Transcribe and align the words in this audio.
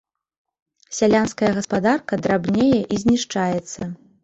Сялянская 0.99 1.51
гаспадарка 1.59 2.13
драбнее 2.23 2.81
і 2.95 3.01
знішчаецца. 3.05 3.81